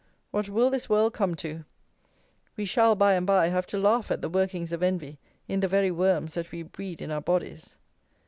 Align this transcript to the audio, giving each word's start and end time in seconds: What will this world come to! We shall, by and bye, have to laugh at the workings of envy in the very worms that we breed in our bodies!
What 0.31 0.49
will 0.49 0.71
this 0.71 0.89
world 0.89 1.13
come 1.13 1.35
to! 1.35 1.63
We 2.57 2.65
shall, 2.65 2.95
by 2.95 3.13
and 3.13 3.27
bye, 3.27 3.49
have 3.49 3.67
to 3.67 3.77
laugh 3.77 4.09
at 4.09 4.23
the 4.23 4.29
workings 4.29 4.73
of 4.73 4.81
envy 4.81 5.19
in 5.47 5.59
the 5.59 5.67
very 5.67 5.91
worms 5.91 6.33
that 6.33 6.51
we 6.51 6.63
breed 6.63 7.03
in 7.03 7.11
our 7.11 7.21
bodies! 7.21 7.75